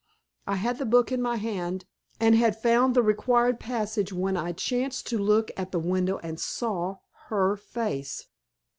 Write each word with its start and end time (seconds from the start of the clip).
I 0.47 0.55
had 0.55 0.79
the 0.79 0.87
book 0.87 1.11
in 1.11 1.21
my 1.21 1.35
hand, 1.35 1.85
and 2.19 2.33
had 2.33 2.59
found 2.59 2.95
the 2.95 3.03
required 3.03 3.59
passage 3.59 4.11
when 4.11 4.35
I 4.35 4.51
chanced 4.51 5.05
to 5.11 5.19
look 5.19 5.51
at 5.55 5.71
the 5.71 5.77
window 5.77 6.17
and 6.23 6.39
saw 6.39 6.97
her 7.27 7.55
face." 7.55 8.25